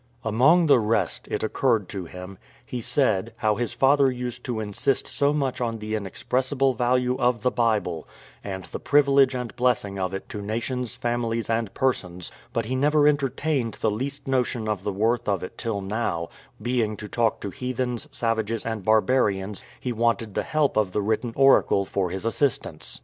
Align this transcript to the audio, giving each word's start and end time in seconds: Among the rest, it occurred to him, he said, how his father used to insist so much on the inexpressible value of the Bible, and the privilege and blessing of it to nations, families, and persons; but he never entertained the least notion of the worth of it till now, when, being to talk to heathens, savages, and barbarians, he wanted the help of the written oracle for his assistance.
Among 0.23 0.65
the 0.65 0.79
rest, 0.79 1.27
it 1.29 1.43
occurred 1.43 1.87
to 1.89 2.05
him, 2.05 2.39
he 2.65 2.81
said, 2.81 3.33
how 3.37 3.53
his 3.55 3.71
father 3.71 4.09
used 4.09 4.43
to 4.45 4.59
insist 4.59 5.05
so 5.05 5.31
much 5.31 5.61
on 5.61 5.77
the 5.77 5.93
inexpressible 5.93 6.73
value 6.73 7.15
of 7.19 7.43
the 7.43 7.51
Bible, 7.51 8.07
and 8.43 8.65
the 8.65 8.79
privilege 8.79 9.35
and 9.35 9.55
blessing 9.55 9.99
of 9.99 10.15
it 10.15 10.27
to 10.29 10.41
nations, 10.41 10.97
families, 10.97 11.51
and 11.51 11.71
persons; 11.75 12.31
but 12.51 12.65
he 12.65 12.75
never 12.75 13.07
entertained 13.07 13.75
the 13.75 13.91
least 13.91 14.27
notion 14.27 14.67
of 14.67 14.83
the 14.83 14.91
worth 14.91 15.29
of 15.29 15.43
it 15.43 15.55
till 15.55 15.81
now, 15.81 16.29
when, 16.57 16.63
being 16.63 16.97
to 16.97 17.07
talk 17.07 17.39
to 17.41 17.51
heathens, 17.51 18.07
savages, 18.11 18.65
and 18.65 18.83
barbarians, 18.83 19.61
he 19.79 19.91
wanted 19.91 20.33
the 20.33 20.41
help 20.41 20.77
of 20.77 20.93
the 20.93 21.01
written 21.03 21.31
oracle 21.35 21.85
for 21.85 22.09
his 22.09 22.25
assistance. 22.25 22.99